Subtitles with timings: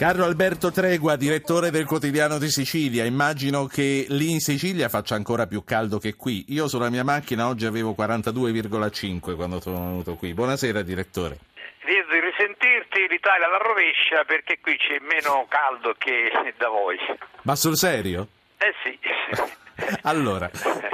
[0.00, 5.46] Carlo Alberto Tregua, direttore del quotidiano di Sicilia, immagino che lì in Sicilia faccia ancora
[5.46, 6.46] più caldo che qui.
[6.54, 10.32] Io sulla mia macchina oggi avevo 42,5 quando sono venuto qui.
[10.32, 11.36] Buonasera direttore.
[11.84, 16.96] Lieto di risentirti, l'Italia la rovescia perché qui c'è meno caldo che da voi.
[17.42, 18.26] Ma sul serio?
[18.56, 18.98] Eh sì.
[20.02, 20.50] Allora,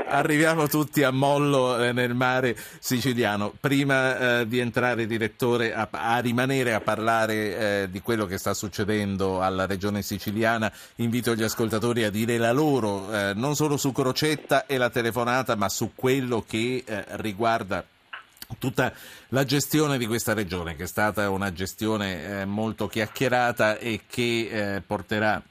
[0.09, 3.53] arriviamo tutti a mollo eh, nel mare siciliano.
[3.59, 7.35] Prima eh, di entrare, direttore, a, a, rimanere a parlare
[7.83, 12.53] eh, di quello che sta succedendo alla regione siciliana, invito gli ascoltatori a dire la
[12.53, 17.85] loro, eh, non solo su Crocetta e la telefonata, ma su quello che eh, riguarda
[18.59, 18.93] tutta
[19.31, 25.43] la gestione di questa regione, che è stata una gestione molto chiacchierata e che porterà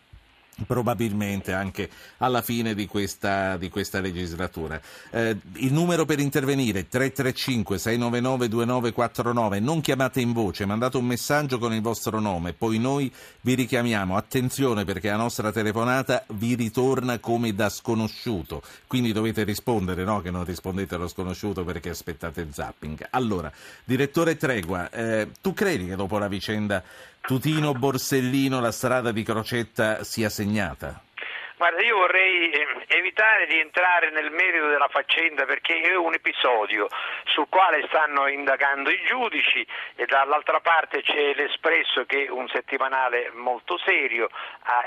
[0.65, 4.79] probabilmente anche alla fine di questa, di questa legislatura.
[5.11, 11.57] Eh, il numero per intervenire 335 699 2949, non chiamate in voce, mandate un messaggio
[11.57, 14.15] con il vostro nome, poi noi vi richiamiamo.
[14.15, 20.21] Attenzione perché la nostra telefonata vi ritorna come da sconosciuto, quindi dovete rispondere, no?
[20.21, 23.07] che non rispondete allo sconosciuto perché aspettate il zapping.
[23.11, 23.51] Allora,
[23.83, 26.83] direttore Tregua, eh, tu credi che dopo la vicenda
[27.25, 31.04] Tutino Borsellino la strada di Crocetta sia segnata?
[31.57, 36.87] Guarda, io vorrei ehm, evitare di entrare nel merito della faccenda perché è un episodio
[37.23, 43.31] sul quale stanno indagando i giudici e dall'altra parte c'è l'Espresso che è un settimanale
[43.33, 44.29] molto serio,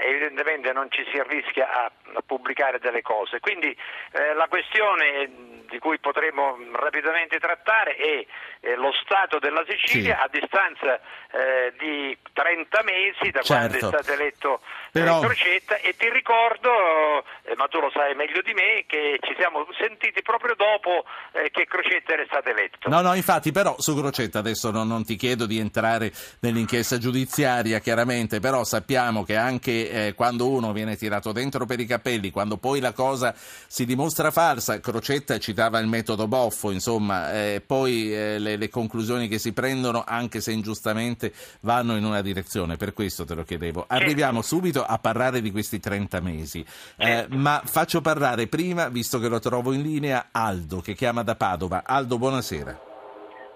[0.01, 3.41] evidentemente non ci si arrischia a, a pubblicare delle cose.
[3.41, 3.75] Quindi
[4.13, 8.27] eh, la questione di cui potremo rapidamente trattare è
[8.61, 10.23] eh, lo Stato della Sicilia sì.
[10.23, 13.47] a distanza eh, di 30 mesi da certo.
[13.47, 14.03] quando è certo.
[14.03, 14.61] stato eletto
[14.93, 15.21] Però...
[15.21, 19.67] Crocetta e ti ricordo, eh, ma tu lo sai meglio di me, che ci siamo
[19.79, 22.89] sentiti proprio dopo eh, che Crocetta era stato eletto.
[22.89, 27.79] No, no, infatti, però su Crocetta adesso non, non ti chiedo di entrare nell'inchiesta giudiziaria,
[27.79, 32.57] chiaramente, però sappiamo che anche eh, quando uno viene tirato dentro per i capelli, quando
[32.57, 38.39] poi la cosa si dimostra falsa, Crocetta citava il metodo Boffo, insomma, eh, poi eh,
[38.39, 43.25] le, le conclusioni che si prendono, anche se ingiustamente, vanno in una direzione, per questo
[43.25, 43.85] te lo chiedevo.
[43.89, 46.48] Arriviamo subito a parlare di questi 30 mesi,
[46.97, 51.35] eh, ma faccio parlare prima, visto che lo trovo in linea, Aldo, che chiama da
[51.37, 51.83] Padova.
[51.85, 52.87] Aldo, buonasera.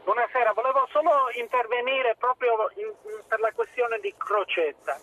[0.05, 1.11] Buonasera, volevo solo
[1.41, 2.93] intervenire proprio in,
[3.29, 5.01] per la questione di Crocetta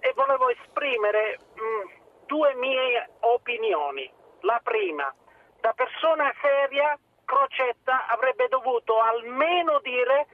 [0.00, 4.10] e volevo esprimere mh, due mie opinioni.
[4.40, 5.12] La prima,
[5.60, 10.26] da persona seria, Crocetta avrebbe dovuto almeno dire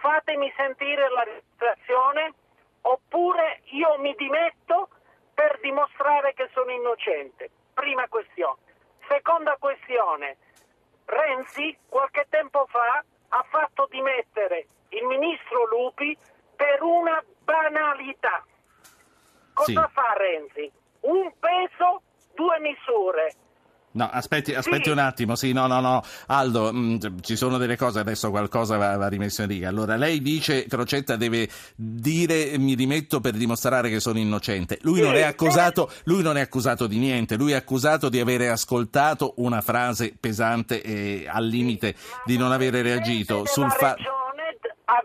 [0.00, 2.34] fatemi sentire la registrazione
[2.82, 4.85] oppure io mi dimetto
[5.66, 7.50] dimostrare che sono innocente.
[7.74, 8.60] Prima questione.
[9.08, 10.36] Seconda questione.
[11.04, 16.16] Renzi qualche tempo fa ha fatto dimettere il ministro Lupi
[16.54, 18.44] per una banalità.
[19.52, 19.92] Cosa sì.
[19.92, 20.70] fa Renzi?
[21.00, 22.02] Un peso,
[22.34, 23.32] due misure.
[23.96, 24.90] No, aspetti, aspetti sì.
[24.90, 28.76] un attimo, sì, no, no, no, Aldo, mh, mm, ci sono delle cose, adesso qualcosa
[28.76, 29.68] va, va rimesso in riga.
[29.68, 34.78] Allora, lei dice, Crocetta deve dire mi rimetto per dimostrare che sono innocente.
[34.82, 38.20] Lui, sì, non, è accusato, lui non è accusato di niente, lui è accusato di
[38.20, 41.94] avere ascoltato una frase pesante e al limite
[42.26, 44.16] di non avere reagito sul fatto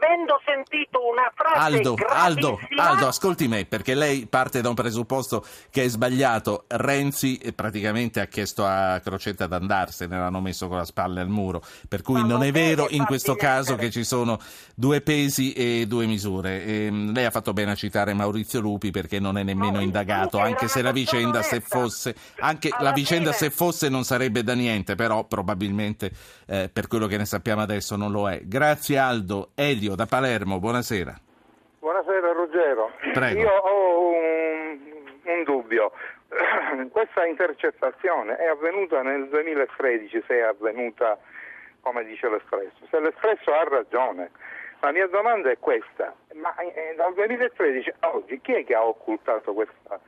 [0.01, 5.45] avendo sentito una frase Aldo, Aldo, Aldo, ascolti me, perché lei parte da un presupposto
[5.69, 6.65] che è sbagliato.
[6.67, 11.61] Renzi praticamente ha chiesto a Crocetta di andarsene, l'hanno messo con la spalla al muro,
[11.87, 14.39] per cui Ma non è vero in questo caso che ci sono
[14.75, 16.63] due pesi e due misure.
[16.63, 19.85] E, ehm, lei ha fatto bene a citare Maurizio Lupi perché non è nemmeno Maurizio
[19.85, 24.53] indagato, anche se la vicenda se fosse, anche la vicenda se fosse non sarebbe da
[24.53, 26.11] niente, però probabilmente
[26.47, 28.41] eh, per quello che ne sappiamo adesso non lo è.
[28.45, 29.51] Grazie Aldo.
[29.53, 31.13] Elio da Palermo, buonasera.
[31.79, 32.91] Buonasera Ruggero.
[33.13, 33.39] Prego.
[33.39, 34.79] Io ho un,
[35.23, 35.91] un dubbio.
[36.91, 41.17] Questa intercettazione è avvenuta nel 2013, se è avvenuta
[41.81, 42.87] come dice l'Espresso.
[42.89, 44.31] Se l'Espresso ha ragione,
[44.81, 48.83] la mia domanda è questa, ma eh, dal 2013 a oggi chi è che ha
[48.83, 49.99] occultato questa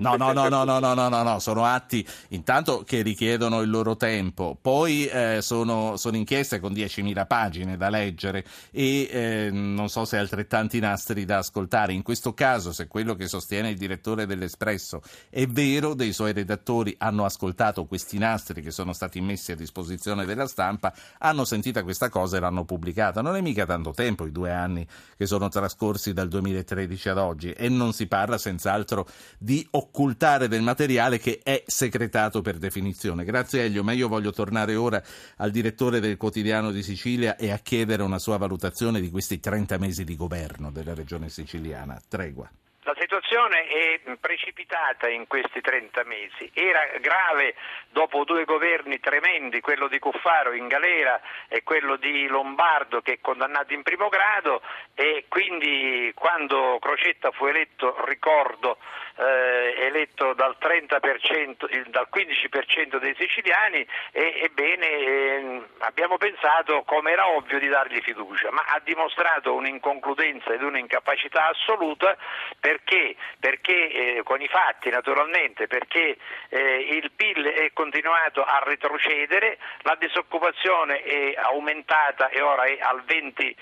[0.00, 3.68] No, no, no, no, no, no, no, no, no, sono atti intanto che richiedono il
[3.68, 9.88] loro tempo, poi eh, sono, sono, inchieste con 10.000 pagine da leggere e eh, non
[9.88, 11.94] so se altrettanti nastri da ascoltare.
[11.94, 16.94] In questo caso, se quello che sostiene il direttore dell'Espresso è vero, dei suoi redattori
[16.98, 22.08] hanno ascoltato questi nastri che sono stati messi a disposizione della stampa, hanno sentito questa
[22.08, 23.20] cosa e l'hanno pubblicata.
[23.20, 24.86] Non è mica tanto tempo, i due anni
[25.16, 29.04] che sono trascorsi dal 2013 ad oggi e non si parla senz'altro
[29.38, 33.24] di occupazione occultare del materiale che è segretato per definizione.
[33.24, 35.02] Grazie Elio, ma io voglio tornare ora
[35.38, 39.78] al direttore del quotidiano di Sicilia e a chiedere una sua valutazione di questi 30
[39.78, 42.00] mesi di governo della regione siciliana.
[42.06, 42.48] Tregua.
[42.88, 47.54] La situazione è precipitata in questi 30 mesi, era grave
[47.90, 53.20] dopo due governi tremendi, quello di Cuffaro in galera e quello di Lombardo che è
[53.20, 54.62] condannato in primo grado
[54.94, 58.78] e quindi quando Crocetta fu eletto, ricordo,
[59.18, 67.28] eh, eletto dal, 30%, dal 15% dei siciliani e, ebbene eh, abbiamo pensato come era
[67.28, 72.16] ovvio di dargli fiducia, ma ha dimostrato un'inconcludenza ed un'incapacità assoluta
[72.60, 76.16] perché, perché eh, con i fatti naturalmente, perché
[76.48, 83.02] eh, il PIL è continuato a retrocedere, la disoccupazione è aumentata e ora è al
[83.04, 83.54] 23%,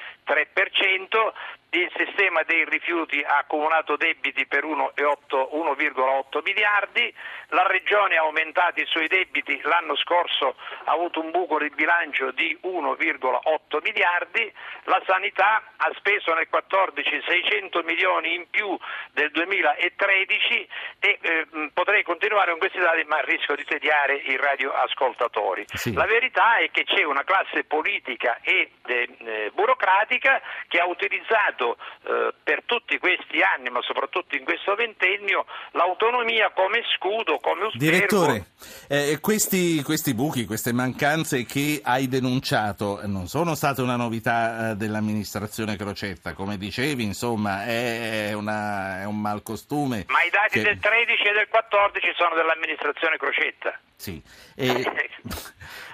[1.76, 7.14] il sistema dei rifiuti ha accumulato debiti per 1,8 miliardi,
[7.48, 12.30] la Regione ha aumentato i suoi debiti, l'anno scorso ha avuto un buco di bilancio
[12.30, 14.50] di 1,8 miliardi,
[14.84, 18.78] la sanità ha speso nel 2014 600 milioni in più
[19.12, 20.68] del 2013
[21.00, 25.64] e eh, potrei continuare con questi dati ma rischio di tediare i radioascoltatori.
[25.72, 25.92] Sì.
[25.92, 32.34] La verità è che c'è una classe politica e eh, burocratica che ha utilizzato eh,
[32.42, 37.78] per tutti questi anni, ma soprattutto in questo ventennio, l'autonomia come scudo, come uspergo.
[37.78, 38.46] Direttore,
[38.88, 44.74] eh, questi, questi, buchi, queste mancanze che hai denunciato non sono state una novità eh,
[44.76, 50.04] dell'amministrazione Crocetta, come dicevi, insomma, è, una, è un malcostume.
[50.08, 50.62] Ma i dati che...
[50.62, 53.78] del 13 e del 14 sono dell'amministrazione Crocetta.
[53.96, 54.22] Sì,
[54.54, 54.84] e,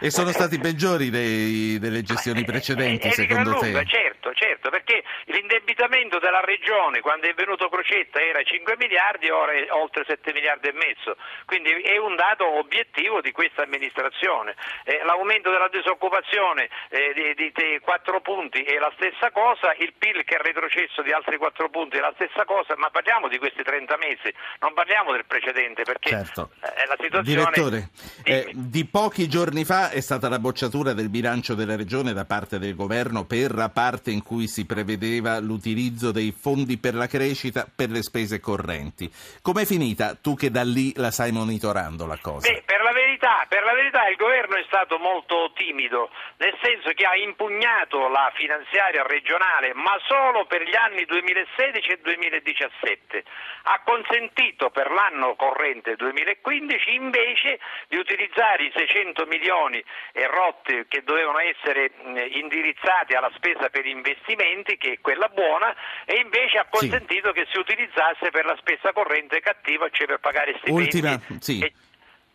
[0.00, 3.66] e sono stati peggiori dei, delle gestioni precedenti, è, è secondo te?
[3.66, 9.52] Lunga, certo, certo, perché l'indebitamento della regione quando è venuto Crocetta era 5 miliardi, ora
[9.52, 11.16] è oltre 7 miliardi e mezzo,
[11.46, 14.56] quindi è un dato obiettivo di questa amministrazione.
[14.84, 19.94] Eh, l'aumento della disoccupazione eh, di, di, di 4 punti è la stessa cosa, il
[19.96, 23.38] PIL che è retrocesso di altri 4 punti è la stessa cosa, ma parliamo di
[23.38, 26.50] questi 30 mesi, non parliamo del precedente perché certo.
[26.62, 26.71] eh,
[27.20, 27.20] situazione...
[27.22, 27.88] Direttore,
[28.24, 32.58] eh, di pochi giorni fa è stata la bocciatura del bilancio della regione da parte
[32.58, 37.66] del governo per la parte in cui si prevedeva l'utilizzo dei fondi per la crescita
[37.74, 39.10] per le spese correnti.
[39.42, 40.16] Com'è finita?
[40.20, 42.50] Tu che da lì la stai monitorando la cosa.
[42.50, 46.90] Beh, per la verità, per la verità il governo è stato molto timido, nel senso
[46.94, 53.24] che ha impugnato la finanziaria regionale, ma solo per gli anni 2016 e 2017.
[53.64, 57.58] Ha consentito per l'anno corrente 2015 invece
[57.88, 59.82] di utilizzare i 600 milioni
[60.30, 61.90] rotti che dovevano essere
[62.30, 67.34] indirizzati alla spesa per investimenti, che è quella buona, e invece ha consentito sì.
[67.34, 70.82] che si utilizzasse per la spesa corrente cattiva, cioè per pagare stipendi.
[70.82, 71.58] Ultima, sì.
[71.60, 71.72] e,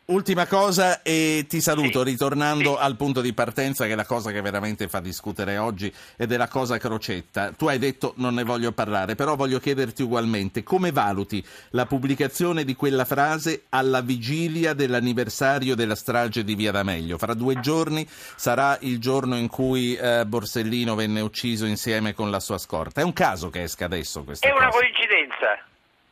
[0.09, 2.81] Ultima cosa e ti saluto sì, ritornando sì.
[2.81, 6.38] al punto di partenza che è la cosa che veramente fa discutere oggi ed è
[6.38, 7.51] la cosa crocetta.
[7.51, 12.63] Tu hai detto non ne voglio parlare, però voglio chiederti ugualmente come valuti la pubblicazione
[12.63, 17.18] di quella frase alla vigilia dell'anniversario della strage di Via D'Amelio.
[17.18, 22.39] Fra due giorni sarà il giorno in cui eh, Borsellino venne ucciso insieme con la
[22.39, 23.01] sua scorta.
[23.01, 24.63] È un caso che esca adesso questa È cosa.
[24.63, 25.65] una coincidenza.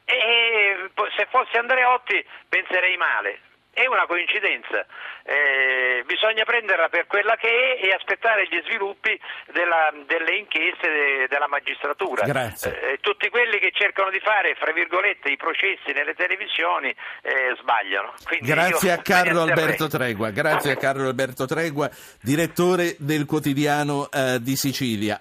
[0.04, 3.40] E se fossi Andreotti penserei male
[3.76, 4.88] è una coincidenza,
[5.28, 9.20] eh, bisogna prenderla per quella che è e aspettare gli sviluppi
[9.52, 12.24] della, delle inchieste de, della magistratura.
[12.24, 18.14] Eh, tutti quelli che cercano di fare, fra virgolette, i processi nelle televisioni eh, sbagliano.
[18.24, 21.90] Quindi grazie a Carlo Alberto Tregua, grazie a Carlo Alberto Tregua,
[22.22, 25.14] direttore del quotidiano eh, di Sicilia.